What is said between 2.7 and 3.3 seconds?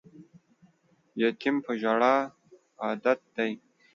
عادت